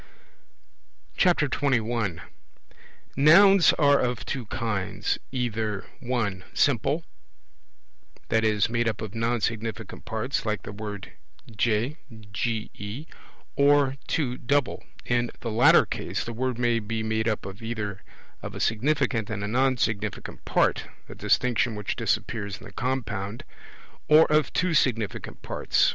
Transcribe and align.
21 1.19 2.21
Nouns 3.15 3.71
are 3.73 3.99
of 3.99 4.25
two 4.25 4.47
kinds, 4.47 5.19
either 5.31 5.85
(1) 5.99 6.43
simple, 6.55 7.03
i.e. 8.31 8.61
made 8.67 8.87
up 8.87 8.99
of 8.99 9.13
non 9.13 9.39
significant 9.41 10.03
parts, 10.03 10.43
like 10.43 10.63
the 10.63 10.71
word 10.71 11.11
ge, 11.55 11.97
or 13.55 13.95
(2) 14.07 14.37
double; 14.39 14.83
in 15.05 15.29
the 15.41 15.51
latter 15.51 15.85
case 15.85 16.23
the 16.23 16.33
word 16.33 16.57
may 16.57 16.79
be 16.79 17.03
made 17.03 17.27
up 17.27 17.45
either 17.61 18.01
of 18.41 18.55
a 18.55 18.59
significant 18.59 19.29
and 19.29 19.43
a 19.43 19.47
non 19.47 19.77
significant 19.77 20.43
part 20.45 20.87
(a 21.07 21.13
distinction 21.13 21.75
which 21.75 21.95
disappears 21.95 22.57
in 22.57 22.63
the 22.65 22.73
compound), 22.73 23.43
or 24.09 24.25
of 24.33 24.51
two 24.51 24.73
significant 24.73 25.43
parts. 25.43 25.89